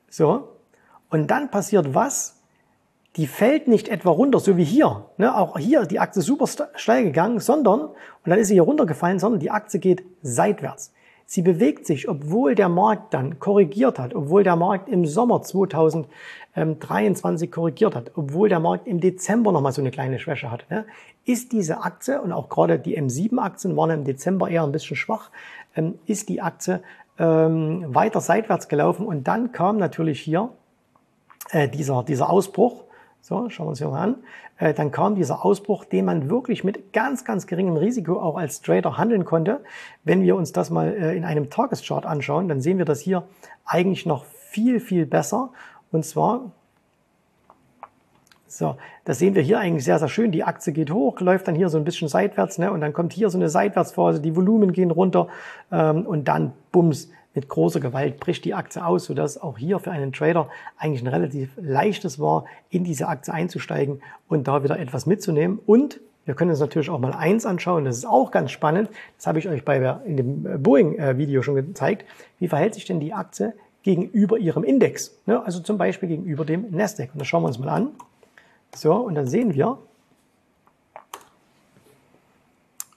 So. 0.08 0.48
Und 1.10 1.31
dann 1.31 1.50
passiert 1.50 1.94
was? 1.94 2.42
Die 3.16 3.26
fällt 3.26 3.69
nicht 3.69 3.88
etwa 3.88 4.11
runter, 4.11 4.40
so 4.40 4.56
wie 4.56 4.64
hier. 4.64 5.05
Ne? 5.19 5.37
Auch 5.37 5.58
hier 5.58 5.87
die 5.87 6.00
Aktie 6.00 6.20
super 6.20 6.46
steil 6.75 7.05
gegangen, 7.05 7.38
sondern, 7.38 7.82
und 7.82 7.94
dann 8.25 8.38
ist 8.38 8.49
sie 8.49 8.55
hier 8.55 8.62
runtergefallen, 8.62 9.20
sondern 9.20 9.40
die 9.40 9.50
Aktie 9.50 9.78
geht 9.78 10.02
seitwärts. 10.22 10.93
Sie 11.26 11.43
bewegt 11.43 11.87
sich, 11.87 12.08
obwohl 12.08 12.55
der 12.55 12.69
Markt 12.69 13.14
dann 13.14 13.38
korrigiert 13.38 13.99
hat, 13.99 14.14
obwohl 14.14 14.44
der 14.44 14.56
Markt 14.56 14.90
im 14.90 15.06
Sommer 15.06 15.40
2023 15.43 17.50
korrigiert 17.50 17.94
hat, 17.94 18.11
obwohl 18.14 18.50
der 18.50 18.61
Markt 18.61 18.87
im 18.87 19.00
Dezember 19.00 19.50
nochmal 19.52 19.72
so 19.72 19.81
eine 19.81 19.90
kleine 19.90 20.19
Schwäche 20.19 20.50
hatte, 20.50 20.67
ne? 20.69 20.84
ist 21.25 21.52
diese 21.52 21.82
Aktie, 21.82 22.20
und 22.20 22.32
auch 22.32 22.50
gerade 22.50 22.78
die 22.78 23.00
M7-Aktien 23.00 23.75
waren 23.76 23.90
im 23.90 24.05
Dezember 24.05 24.50
eher 24.50 24.64
ein 24.64 24.72
bisschen 24.72 24.96
schwach, 24.96 25.31
ähm, 25.76 25.94
ist 26.05 26.28
die 26.28 26.43
Aktie 26.43 26.82
ähm, 27.19 27.94
weiter 27.94 28.20
seitwärts 28.20 28.69
gelaufen 28.69 29.06
und 29.06 29.26
dann 29.26 29.52
kam 29.52 29.78
natürlich 29.78 30.20
hier 30.20 30.50
äh, 31.50 31.69
dieser, 31.69 32.02
dieser 32.02 32.28
Ausbruch 32.28 32.83
so, 33.26 33.49
schauen 33.49 33.65
wir 33.65 33.71
uns 33.71 33.79
hier 33.79 33.88
mal 33.88 34.03
an. 34.03 34.17
Äh, 34.59 34.75
dann 34.75 34.91
kam 34.91 35.15
dieser 35.15 35.47
Ausbruch, 35.47 35.87
den 35.87 36.05
man 36.05 36.29
wirklich 36.29 36.62
mit 36.62 36.93
ganz, 36.93 37.25
ganz 37.25 37.47
geringem 37.47 37.79
Risiko 37.79 38.21
auch 38.21 38.37
als 38.37 38.61
Trader 38.61 38.99
handeln 38.99 39.25
konnte. 39.25 39.62
Wenn 40.05 40.21
wir 40.21 40.37
uns 40.37 40.53
das 40.53 40.69
mal 40.69 40.93
äh, 40.93 41.17
in 41.17 41.25
einem 41.25 41.49
Tageschart 41.49 42.05
anschauen, 42.05 42.49
dann 42.49 42.61
sehen 42.61 42.76
wir 42.76 42.85
das 42.85 43.00
hier 43.00 43.26
eigentlich 43.65 44.05
noch 44.05 44.26
viel, 44.26 44.79
viel 44.79 45.06
besser. 45.06 45.53
Und 45.91 46.05
zwar, 46.05 46.53
so, 48.47 48.76
das 49.06 49.21
sehen 49.21 49.35
wir 49.35 49.41
hier 49.41 49.59
eigentlich 49.59 49.85
sehr, 49.85 49.99
sehr 49.99 50.09
schön. 50.09 50.31
Die 50.31 50.44
Aktie 50.44 50.75
geht 50.75 50.91
hoch, 50.91 51.19
läuft 51.23 51.49
dann 51.49 51.55
hier 51.55 51.70
so 51.70 51.79
ein 51.79 51.85
bisschen 51.85 52.09
seitwärts, 52.09 52.59
ne? 52.59 52.70
und 52.70 52.82
dann 52.82 52.93
kommt 52.93 53.15
hier 53.15 53.31
so 53.31 53.38
eine 53.38 53.49
Seitwärtsphase, 53.49 54.20
die 54.20 54.37
Volumen 54.37 54.75
gehen 54.75 54.91
runter 54.91 55.29
ähm, 55.72 56.05
und 56.05 56.29
dann, 56.29 56.53
bums, 56.72 57.08
mit 57.34 57.48
großer 57.48 57.81
Gewalt 57.81 58.20
bricht 58.20 58.44
die 58.44 58.55
Aktie 58.55 58.84
aus, 58.84 59.05
sodass 59.05 59.41
auch 59.41 59.58
hier 59.58 59.79
für 59.79 59.91
einen 59.91 60.12
Trader 60.12 60.48
eigentlich 60.76 61.03
ein 61.03 61.08
relativ 61.08 61.50
leichtes 61.56 62.19
war, 62.19 62.44
in 62.70 62.84
diese 62.84 63.08
Aktie 63.08 63.34
einzusteigen 63.34 64.00
und 64.29 64.48
da 64.48 64.62
wieder 64.62 64.79
etwas 64.79 65.06
mitzunehmen. 65.06 65.58
Und 65.67 66.00
wir 66.26 66.34
können 66.34 66.50
uns 66.50 66.60
natürlich 66.60 66.88
auch 66.88 66.98
mal 66.98 67.12
eins 67.12 67.44
anschauen, 67.44 67.84
das 67.84 67.98
ist 67.98 68.06
auch 68.06 68.31
ganz 68.31 68.50
spannend. 68.50 68.88
Das 69.19 69.26
habe 69.26 69.38
ich 69.38 69.48
euch 69.48 69.64
bei 69.64 69.76
in 70.06 70.17
dem 70.17 70.62
Boeing-Video 70.62 71.43
schon 71.43 71.55
gezeigt. 71.56 72.06
Wie 72.38 72.48
verhält 72.48 72.74
sich 72.74 72.86
denn 72.86 73.00
die 73.00 73.12
Aktie 73.12 73.53
gegenüber 73.82 74.38
ihrem 74.38 74.64
Index? 74.64 75.19
Also 75.26 75.60
zum 75.60 75.76
Beispiel 75.76 76.08
gegenüber 76.08 76.44
dem 76.46 76.70
Nasdaq. 76.70 77.10
Und 77.12 77.20
das 77.20 77.29
schauen 77.29 77.43
wir 77.43 77.48
uns 77.48 77.58
mal 77.58 77.69
an. 77.69 77.88
So, 78.74 78.94
und 78.94 79.14
dann 79.17 79.26
sehen 79.26 79.55
wir, 79.55 79.79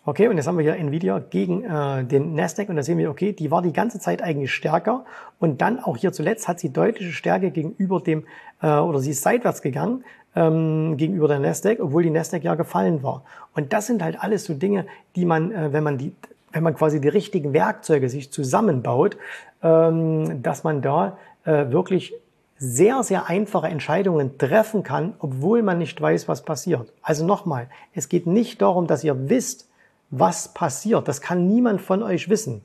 Okay, 0.07 0.29
und 0.29 0.37
jetzt 0.37 0.47
haben 0.47 0.57
wir 0.57 0.63
hier 0.63 0.77
Nvidia 0.77 1.19
gegen 1.19 1.65
äh, 1.65 2.05
den 2.05 2.33
Nasdaq 2.33 2.69
und 2.69 2.77
da 2.77 2.83
sehen 2.83 2.97
wir, 2.97 3.09
okay, 3.09 3.33
die 3.33 3.51
war 3.51 3.61
die 3.61 3.73
ganze 3.73 3.99
Zeit 3.99 4.21
eigentlich 4.21 4.53
stärker 4.53 5.03
und 5.37 5.59
dann 5.59 5.81
auch 5.81 5.97
hier 5.97 6.13
zuletzt 6.13 6.47
hat 6.47 6.61
sie 6.61 6.71
deutliche 6.71 7.11
Stärke 7.11 7.51
gegenüber 7.51 7.99
dem, 7.99 8.23
äh, 8.61 8.77
oder 8.77 8.99
sie 8.99 9.11
ist 9.11 9.21
seitwärts 9.21 9.61
gegangen 9.61 10.05
ähm, 10.33 10.95
gegenüber 10.95 11.27
der 11.27 11.39
Nasdaq, 11.39 11.81
obwohl 11.81 12.03
die 12.03 12.09
Nasdaq 12.09 12.41
ja 12.41 12.55
gefallen 12.55 13.03
war. 13.03 13.25
Und 13.53 13.73
das 13.73 13.87
sind 13.87 14.01
halt 14.01 14.23
alles 14.23 14.45
so 14.45 14.53
Dinge, 14.53 14.85
die 15.17 15.25
man, 15.25 15.51
äh, 15.51 15.73
wenn 15.73 15.83
man 15.83 15.97
die, 15.97 16.15
wenn 16.53 16.63
man 16.63 16.73
quasi 16.73 17.01
die 17.01 17.09
richtigen 17.09 17.51
Werkzeuge 17.51 18.07
sich 18.07 18.31
zusammenbaut, 18.31 19.17
ähm, 19.61 20.41
dass 20.41 20.63
man 20.63 20.81
da 20.81 21.17
äh, 21.43 21.69
wirklich 21.71 22.13
sehr, 22.57 23.03
sehr 23.03 23.27
einfache 23.27 23.67
Entscheidungen 23.67 24.37
treffen 24.37 24.83
kann, 24.83 25.15
obwohl 25.19 25.63
man 25.63 25.79
nicht 25.79 25.99
weiß, 25.99 26.29
was 26.29 26.43
passiert. 26.43 26.93
Also 27.01 27.25
nochmal, 27.25 27.67
es 27.93 28.07
geht 28.07 28.25
nicht 28.25 28.61
darum, 28.61 28.87
dass 28.87 29.03
ihr 29.03 29.29
wisst, 29.29 29.67
was 30.09 30.53
passiert. 30.53 31.07
Das 31.07 31.21
kann 31.21 31.47
niemand 31.47 31.81
von 31.81 32.03
euch 32.03 32.29
wissen. 32.29 32.61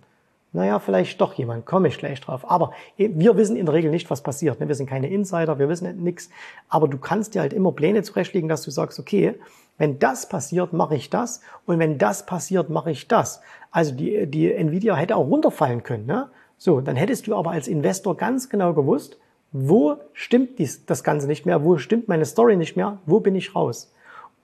Naja, 0.54 0.78
vielleicht 0.80 1.18
doch 1.20 1.32
jemand, 1.32 1.64
komme 1.64 1.88
ich 1.88 1.96
gleich 1.96 2.20
drauf. 2.20 2.48
Aber 2.50 2.72
wir 2.96 3.36
wissen 3.36 3.56
in 3.56 3.64
der 3.64 3.74
Regel 3.74 3.90
nicht, 3.90 4.10
was 4.10 4.22
passiert. 4.22 4.60
Ne? 4.60 4.68
Wir 4.68 4.74
sind 4.74 4.88
keine 4.88 5.08
Insider, 5.08 5.58
wir 5.58 5.68
wissen 5.68 6.02
nichts. 6.02 6.28
Aber 6.68 6.88
du 6.88 6.98
kannst 6.98 7.34
dir 7.34 7.40
halt 7.40 7.54
immer 7.54 7.72
Pläne 7.72 8.02
zurechtlegen, 8.02 8.50
dass 8.50 8.62
du 8.62 8.70
sagst, 8.70 8.98
okay, 8.98 9.34
wenn 9.78 9.98
das 9.98 10.28
passiert, 10.28 10.74
mache 10.74 10.94
ich 10.94 11.08
das. 11.08 11.40
Und 11.64 11.78
wenn 11.78 11.96
das 11.96 12.26
passiert, 12.26 12.68
mache 12.68 12.90
ich 12.90 13.08
das. 13.08 13.40
Also 13.70 13.94
die, 13.94 14.26
die 14.26 14.52
Nvidia 14.52 14.94
hätte 14.94 15.16
auch 15.16 15.26
runterfallen 15.26 15.82
können. 15.82 16.04
Ne? 16.04 16.28
So, 16.58 16.82
dann 16.82 16.96
hättest 16.96 17.26
du 17.26 17.34
aber 17.34 17.52
als 17.52 17.66
Investor 17.66 18.16
ganz 18.16 18.50
genau 18.50 18.74
gewusst, 18.74 19.18
wo 19.52 19.96
stimmt 20.12 20.58
dies, 20.58 20.84
das 20.84 21.02
Ganze 21.02 21.26
nicht 21.26 21.46
mehr, 21.46 21.64
wo 21.64 21.78
stimmt 21.78 22.08
meine 22.08 22.26
Story 22.26 22.56
nicht 22.56 22.76
mehr, 22.76 22.98
wo 23.06 23.20
bin 23.20 23.34
ich 23.34 23.54
raus. 23.54 23.92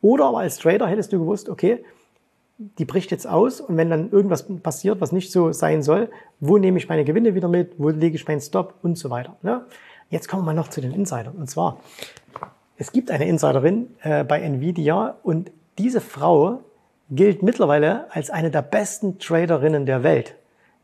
Oder 0.00 0.26
aber 0.26 0.38
als 0.38 0.58
Trader 0.58 0.86
hättest 0.86 1.12
du 1.12 1.18
gewusst, 1.18 1.48
okay, 1.48 1.84
die 2.58 2.84
bricht 2.84 3.12
jetzt 3.12 3.26
aus 3.26 3.60
und 3.60 3.76
wenn 3.76 3.88
dann 3.88 4.10
irgendwas 4.10 4.46
passiert, 4.62 5.00
was 5.00 5.12
nicht 5.12 5.30
so 5.30 5.52
sein 5.52 5.82
soll, 5.82 6.10
wo 6.40 6.58
nehme 6.58 6.78
ich 6.78 6.88
meine 6.88 7.04
Gewinne 7.04 7.34
wieder 7.34 7.48
mit, 7.48 7.74
wo 7.78 7.88
lege 7.90 8.16
ich 8.16 8.26
meinen 8.26 8.40
Stop 8.40 8.74
und 8.82 8.98
so 8.98 9.10
weiter. 9.10 9.36
Ne? 9.42 9.64
Jetzt 10.10 10.28
kommen 10.28 10.44
wir 10.44 10.52
noch 10.52 10.68
zu 10.68 10.80
den 10.80 10.92
Insidern. 10.92 11.36
Und 11.36 11.48
zwar, 11.48 11.78
es 12.76 12.90
gibt 12.90 13.10
eine 13.12 13.28
Insiderin 13.28 13.94
äh, 14.02 14.24
bei 14.24 14.40
Nvidia 14.40 15.16
und 15.22 15.52
diese 15.78 16.00
Frau 16.00 16.64
gilt 17.10 17.42
mittlerweile 17.42 18.12
als 18.12 18.28
eine 18.30 18.50
der 18.50 18.62
besten 18.62 19.18
Traderinnen 19.18 19.86
der 19.86 20.02
Welt. 20.02 20.34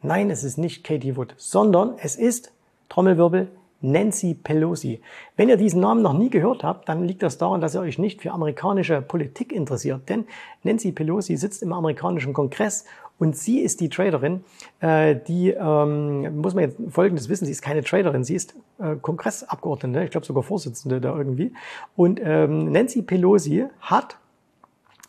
Nein, 0.00 0.30
es 0.30 0.44
ist 0.44 0.58
nicht 0.58 0.84
Katie 0.84 1.16
Wood, 1.16 1.34
sondern 1.36 1.94
es 1.98 2.14
ist, 2.14 2.52
Trommelwirbel, 2.88 3.48
Nancy 3.84 4.34
Pelosi. 4.34 5.00
Wenn 5.36 5.48
ihr 5.48 5.56
diesen 5.56 5.80
Namen 5.80 6.02
noch 6.02 6.14
nie 6.14 6.30
gehört 6.30 6.64
habt, 6.64 6.88
dann 6.88 7.04
liegt 7.04 7.22
das 7.22 7.38
daran, 7.38 7.60
dass 7.60 7.74
ihr 7.74 7.80
euch 7.80 7.98
nicht 7.98 8.22
für 8.22 8.32
amerikanische 8.32 9.02
Politik 9.02 9.52
interessiert. 9.52 10.08
Denn 10.08 10.24
Nancy 10.62 10.92
Pelosi 10.92 11.36
sitzt 11.36 11.62
im 11.62 11.72
amerikanischen 11.72 12.32
Kongress 12.32 12.86
und 13.18 13.36
sie 13.36 13.60
ist 13.60 13.80
die 13.80 13.88
Traderin, 13.88 14.42
äh, 14.80 15.16
die, 15.28 15.50
ähm, 15.50 16.40
muss 16.40 16.54
man 16.54 16.64
jetzt 16.64 16.78
Folgendes 16.88 17.28
wissen, 17.28 17.44
sie 17.44 17.52
ist 17.52 17.62
keine 17.62 17.84
Traderin, 17.84 18.24
sie 18.24 18.34
ist 18.34 18.54
äh, 18.78 18.96
Kongressabgeordnete, 18.96 20.04
ich 20.04 20.10
glaube 20.10 20.26
sogar 20.26 20.42
Vorsitzende 20.42 21.00
da 21.00 21.16
irgendwie. 21.16 21.52
Und 21.94 22.20
ähm, 22.22 22.72
Nancy 22.72 23.02
Pelosi 23.02 23.66
hat 23.80 24.16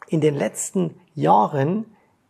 in 0.08 0.22
den 0.22 0.36
letzten 0.36 0.96
Jahren 1.16 1.86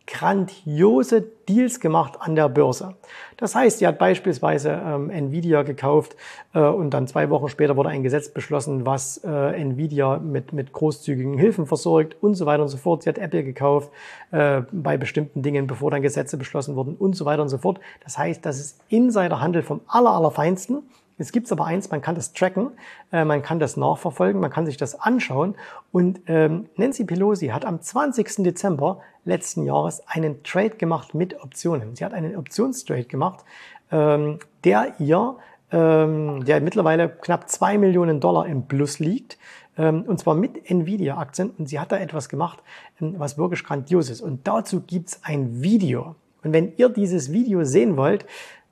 grandiose 0.08 1.24
Deals 1.50 1.80
gemacht 1.80 2.14
an 2.20 2.36
der 2.36 2.50
Börse. 2.50 2.96
Das 3.38 3.56
heißt, 3.56 3.80
sie 3.80 3.88
hat 3.88 3.98
beispielsweise 3.98 4.70
ähm, 4.70 5.10
Nvidia 5.10 5.64
gekauft 5.64 6.16
äh, 6.54 6.60
und 6.60 6.92
dann 6.92 7.08
zwei 7.08 7.30
Wochen 7.30 7.50
später 7.50 7.76
wurde 7.76 7.90
ein 7.90 8.04
Gesetz 8.04 8.30
beschlossen, 8.30 8.86
was 8.86 9.18
äh, 9.24 9.60
Nvidia 9.60 10.18
mit, 10.18 10.54
mit 10.54 10.74
großzügigen 10.74 11.38
Hilfen 11.38 11.66
versorgt 11.66 12.16
und 12.22 12.36
so 12.36 12.46
weiter 12.46 12.64
und 12.64 12.70
so 12.70 12.78
fort. 12.78 13.04
Sie 13.04 13.10
hat 13.10 13.18
Apple 13.18 13.44
gekauft 13.44 13.92
äh, 14.32 14.62
bei 14.72 14.98
bestimmten 14.98 15.42
Dingen, 15.42 15.68
bevor 15.68 15.92
dann 15.92 16.02
Gesetze 16.02 16.38
beschlossen 16.38 16.76
wurden 16.76 16.96
und 16.96 17.16
so 17.16 17.26
weiter 17.26 17.42
und 17.42 17.50
so 17.50 17.58
fort. 17.58 17.80
Das 18.04 18.18
heißt, 18.18 18.46
das 18.46 18.60
ist 18.60 18.82
Insiderhandel 18.90 19.64
vom 19.64 19.82
aller, 19.88 20.12
allerfeinsten. 20.12 20.84
Es 21.18 21.32
gibt 21.32 21.50
aber 21.52 21.66
eins, 21.66 21.90
man 21.92 22.02
kann 22.02 22.16
das 22.16 22.34
tracken, 22.34 22.72
äh, 23.12 23.24
man 23.24 23.42
kann 23.42 23.60
das 23.60 23.78
nachverfolgen, 23.78 24.42
man 24.42 24.52
kann 24.52 24.66
sich 24.66 24.78
das 24.78 25.00
anschauen. 25.00 25.56
Und 25.92 26.22
ähm, 26.28 26.68
Nancy 26.76 27.06
Pelosi 27.06 27.48
hat 27.48 27.66
am 27.66 27.82
20. 27.82 28.44
Dezember 28.44 29.02
letzten 29.24 29.64
Jahres 29.64 30.06
einen 30.08 30.44
Trade 30.44 30.72
gemacht 30.72 31.14
mit 31.14 31.42
Optionen. 31.42 31.96
Sie 31.96 32.04
hat 32.04 32.14
einen 32.14 32.36
Optionstrade 32.36 33.06
gemacht, 33.06 33.46
ähm, 33.92 34.40
der 34.64 34.94
ihr, 35.00 35.38
ähm, 35.72 36.44
der 36.44 36.60
mittlerweile 36.60 37.10
knapp 37.10 37.50
zwei 37.50 37.78
Millionen 37.78 38.20
Dollar 38.20 38.48
im 38.48 38.68
Plus 38.68 39.00
liegt. 39.00 39.38
Ähm, 39.78 40.04
und 40.04 40.20
zwar 40.20 40.36
mit 40.36 40.70
Nvidia-Aktien. 40.70 41.52
Und 41.58 41.68
sie 41.70 41.80
hat 41.80 41.92
da 41.92 41.98
etwas 41.98 42.28
gemacht, 42.28 42.62
ähm, 43.02 43.16
was 43.18 43.38
wirklich 43.38 43.64
grandios 43.64 44.10
ist. 44.10 44.22
Und 44.22 44.48
dazu 44.48 44.82
gibt's 44.82 45.22
ein 45.24 45.62
Video. 45.62 46.16
Und 46.44 46.54
wenn 46.54 46.74
ihr 46.78 46.90
dieses 46.90 47.32
Video 47.32 47.64
sehen 47.64 47.98
wollt, 47.98 48.26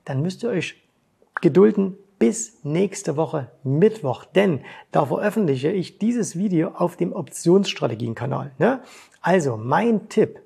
dann 0.05 0.21
müsst 0.21 0.43
ihr 0.43 0.49
euch 0.49 0.81
gedulden, 1.41 1.97
bis 2.25 2.53
nächste 2.63 3.17
Woche 3.17 3.49
Mittwoch, 3.65 4.23
denn 4.23 4.61
da 4.93 5.07
veröffentliche 5.07 5.69
ich 5.69 5.97
dieses 5.97 6.37
Video 6.37 6.69
auf 6.69 6.95
dem 6.95 7.11
Optionsstrategien-Kanal. 7.11 8.51
Ne? 8.59 8.79
Also 9.19 9.57
mein 9.57 10.07
Tipp, 10.07 10.39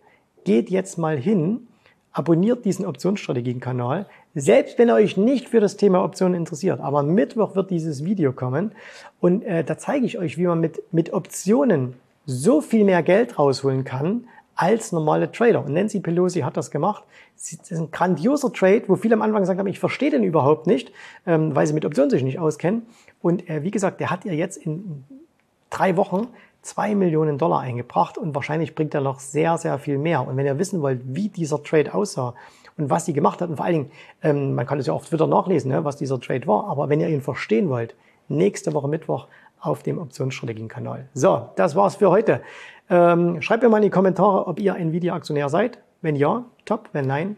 geht 0.44 0.72
jetzt 0.72 0.98
mal 0.98 1.18
hin, 1.18 1.68
abonniert 2.14 2.66
diesen 2.66 2.84
Optionsstrategien-Kanal, 2.84 4.08
selbst 4.34 4.80
wenn 4.80 4.90
ihr 4.90 4.96
euch 4.96 5.18
nicht 5.18 5.50
für 5.50 5.60
das 5.60 5.78
Thema 5.78 6.04
Optionen 6.04 6.34
interessiert. 6.34 6.80
Aber 6.80 7.04
Mittwoch 7.04 7.56
wird 7.56 7.70
dieses 7.70 8.04
Video 8.04 8.34
kommen 8.34 8.72
und 9.20 9.44
äh, 9.44 9.64
da 9.64 9.78
zeige 9.78 10.08
ich 10.08 10.18
euch, 10.18 10.40
wie 10.40 10.48
man 10.48 10.60
mit, 10.60 10.82
mit 10.92 11.14
Optionen 11.14 11.94
so 12.26 12.62
viel 12.62 12.86
mehr 12.86 13.04
Geld 13.04 13.38
rausholen 13.38 13.84
kann, 13.84 14.24
als 14.58 14.92
normale 14.92 15.32
Trader. 15.32 15.64
Und 15.64 15.74
Nancy 15.74 16.00
Pelosi 16.00 16.42
hat 16.42 16.58
das 16.58 16.72
gemacht. 16.72 17.04
Das 17.36 17.54
ist 17.54 17.72
ein 17.72 17.92
grandioser 17.92 18.52
Trade, 18.52 18.84
wo 18.88 18.96
viele 18.96 19.14
am 19.14 19.22
Anfang 19.22 19.42
gesagt 19.42 19.60
haben, 19.60 19.68
ich 19.68 19.80
verstehe 19.80 20.10
den 20.10 20.24
überhaupt 20.24 20.68
nicht, 20.68 20.92
ähm, 21.26 21.56
weil 21.56 21.68
sie 21.68 21.74
mit 21.74 21.86
Optionen 21.86 22.10
sich 22.10 22.24
nicht 22.24 22.40
auskennen. 22.40 22.88
Und 23.22 23.48
äh, 23.50 23.64
wie 23.64 23.72
gesagt, 23.72 24.00
der 24.00 24.10
hat 24.10 24.26
ihr 24.26 24.34
jetzt 24.34 24.58
in 24.58 25.06
drei 25.70 25.96
Wochen 25.96 26.28
zwei 26.64 26.96
Millionen 26.96 27.38
Dollar 27.38 27.62
eingebracht 27.62 28.18
und 28.18 28.36
wahrscheinlich 28.36 28.76
bringt 28.76 28.94
er 28.94 29.02
noch 29.02 29.20
sehr, 29.20 29.58
sehr 29.58 29.78
viel 29.80 29.98
mehr. 29.98 30.28
Und 30.28 30.36
wenn 30.36 30.46
ihr 30.46 30.60
wissen 30.60 30.82
wollt, 30.82 31.02
wie 31.06 31.30
dieser 31.30 31.64
Trade 31.64 31.94
aussah 31.94 32.34
und 32.78 32.90
was 32.90 33.06
sie 33.06 33.14
gemacht 33.14 33.42
hat, 33.42 33.50
und 33.50 33.58
vor 33.58 33.66
allen 33.66 33.76
Dingen, 33.76 33.92
ähm, 34.24 34.56
man 34.56 34.66
kann 34.66 34.80
es 34.80 34.88
ja 34.88 34.94
auf 34.94 35.08
Twitter 35.08 35.28
nachlesen, 35.28 35.72
ne, 35.72 35.86
was 35.86 35.98
dieser 35.98 36.20
Trade 36.20 36.46
war, 36.48 36.68
aber 36.68 36.90
wenn 36.90 37.00
ihr 37.00 37.10
ihn 37.10 37.22
verstehen 37.22 37.70
wollt, 37.70 37.96
nächste 38.28 38.74
Woche 38.74 38.88
Mittwoch 38.88 39.28
auf 39.60 39.84
dem 39.84 40.00
Optionsstrategien-Kanal. 40.00 41.10
So, 41.14 41.50
das 41.56 41.76
war's 41.76 41.96
für 41.96 42.10
heute. 42.10 42.42
Ähm, 42.90 43.42
schreibt 43.42 43.64
mir 43.64 43.70
mal 43.70 43.78
in 43.78 43.84
die 43.84 43.90
Kommentare, 43.90 44.48
ob 44.48 44.60
ihr 44.60 44.76
Nvidia-Aktionär 44.76 45.50
seid. 45.50 45.80
Wenn 46.02 46.16
ja, 46.16 46.46
top. 46.66 46.90
Wenn 46.94 47.08
nein, 47.08 47.38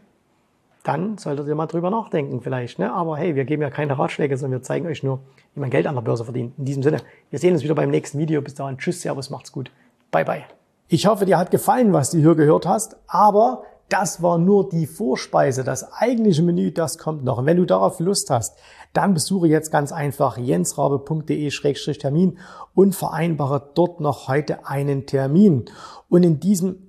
dann 0.84 1.18
solltet 1.18 1.48
ihr 1.48 1.56
mal 1.56 1.68
drüber 1.68 1.90
nachdenken 1.90 2.42
vielleicht. 2.42 2.80
Ne? 2.80 2.92
Aber 2.94 3.18
hey, 3.18 3.36
wir 3.36 3.46
geben 3.46 3.62
ja 3.62 3.70
keine 3.70 3.98
Ratschläge, 3.98 4.38
sondern 4.38 4.60
wir 4.60 4.64
zeigen 4.64 4.88
euch 4.88 5.04
nur, 5.04 5.20
wie 5.54 5.60
man 5.60 5.70
Geld 5.70 5.88
an 5.88 5.96
der 5.96 6.02
Börse 6.02 6.24
verdient. 6.24 6.54
In 6.58 6.66
diesem 6.66 6.84
Sinne, 6.84 6.98
wir 7.30 7.40
sehen 7.40 7.54
uns 7.54 7.64
wieder 7.64 7.76
beim 7.76 7.90
nächsten 7.90 8.18
Video. 8.20 8.42
Bis 8.42 8.56
dahin, 8.56 8.78
tschüss, 8.78 9.02
servus, 9.02 9.30
macht's 9.30 9.52
gut. 9.52 9.72
Bye, 10.12 10.26
bye. 10.26 10.44
Ich 10.88 11.06
hoffe, 11.06 11.26
dir 11.26 11.38
hat 11.38 11.52
gefallen, 11.52 11.94
was 11.94 12.12
du 12.12 12.18
hier 12.18 12.36
gehört 12.36 12.66
hast, 12.66 12.98
aber 13.08 13.64
das 13.90 14.22
war 14.22 14.38
nur 14.38 14.70
die 14.70 14.88
Vorspeise. 14.88 15.64
Das 15.64 15.92
eigentliche 15.92 16.44
Menü, 16.44 16.72
das 16.72 16.98
kommt 16.98 17.24
noch. 17.24 17.40
Und 17.40 17.46
wenn 17.46 17.58
du 17.58 17.66
darauf 17.66 18.00
Lust 18.00 18.30
hast, 18.30 18.58
dann 18.94 19.14
besuche 19.14 19.48
jetzt 19.48 19.72
ganz 19.72 19.92
einfach 19.92 20.38
jensrabe.de-termin 20.38 22.38
und 22.76 22.96
vereinbare 22.96 23.72
dort 23.74 24.00
noch 24.00 24.28
heute 24.28 24.68
einen 24.68 25.06
Termin. 25.06 25.66
Und 26.08 26.24
in 26.24 26.40
diesem 26.40 26.89